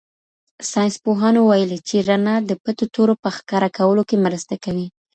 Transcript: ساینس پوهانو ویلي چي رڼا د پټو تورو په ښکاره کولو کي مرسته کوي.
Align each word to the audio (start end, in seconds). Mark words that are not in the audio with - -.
ساینس 0.71 0.95
پوهانو 1.03 1.41
ویلي 1.49 1.79
چي 1.87 1.97
رڼا 2.09 2.35
د 2.49 2.51
پټو 2.63 2.85
تورو 2.93 3.13
په 3.23 3.29
ښکاره 3.37 3.69
کولو 3.77 4.03
کي 4.09 4.17
مرسته 4.25 4.53
کوي. 4.63 4.87